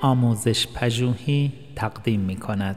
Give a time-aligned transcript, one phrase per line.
[0.00, 2.76] آموزش پژوهی تقدیم می کند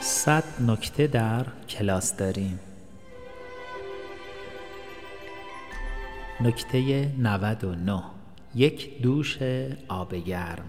[0.00, 2.60] صد نکته در کلاس داریم.
[6.40, 8.02] نکته 99
[8.54, 9.38] یک دوش
[9.88, 10.64] آب گرم.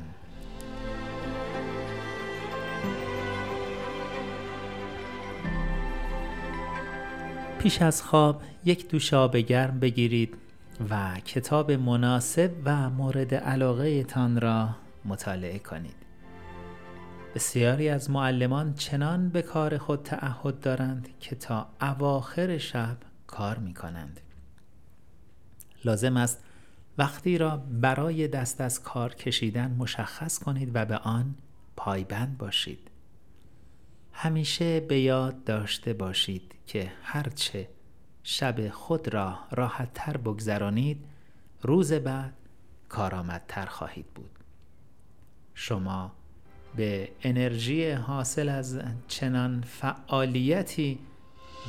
[7.60, 10.45] پیش از خواب یک دوش آب گرم بگیرید.
[10.90, 14.70] و کتاب مناسب و مورد علاقه تان را
[15.06, 15.96] مطالعه کنید.
[17.36, 23.74] بسیاری از معلمان چنان به کار خود تعهد دارند که تا اواخر شب کار می
[23.74, 24.20] کنند
[25.86, 26.44] لازم است
[26.98, 31.36] وقتی را برای دست از کار کشیدن مشخص کنید و به آن
[31.76, 32.92] پایبند باشید.
[34.12, 37.68] همیشه به یاد داشته باشید که هرچه
[38.28, 41.06] شب خود را راحت تر بگذرانید
[41.62, 42.34] روز بعد
[42.90, 44.30] کارآمدتر خواهید بود.
[45.54, 46.12] شما
[46.76, 51.00] به انرژی حاصل از چنان فعالیتی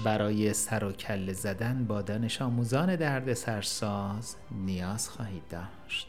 [0.05, 6.09] برای سر و کله زدن با دانش آموزان درد سرساز نیاز خواهید داشت.